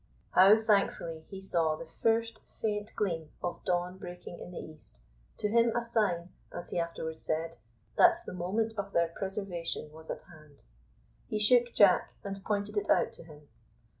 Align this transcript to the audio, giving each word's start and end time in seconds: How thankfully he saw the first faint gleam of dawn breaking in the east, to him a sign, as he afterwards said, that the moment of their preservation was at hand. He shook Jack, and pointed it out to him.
How 0.31 0.57
thankfully 0.57 1.25
he 1.29 1.39
saw 1.41 1.75
the 1.75 1.85
first 1.85 2.39
faint 2.47 2.91
gleam 2.95 3.29
of 3.43 3.63
dawn 3.63 3.99
breaking 3.99 4.39
in 4.39 4.49
the 4.51 4.57
east, 4.57 4.97
to 5.37 5.47
him 5.47 5.75
a 5.75 5.83
sign, 5.83 6.29
as 6.51 6.71
he 6.71 6.79
afterwards 6.79 7.21
said, 7.23 7.57
that 7.99 8.17
the 8.25 8.33
moment 8.33 8.73
of 8.79 8.93
their 8.93 9.09
preservation 9.09 9.91
was 9.91 10.09
at 10.09 10.21
hand. 10.23 10.63
He 11.27 11.37
shook 11.37 11.73
Jack, 11.75 12.15
and 12.23 12.43
pointed 12.43 12.77
it 12.77 12.89
out 12.89 13.11
to 13.13 13.25
him. 13.25 13.47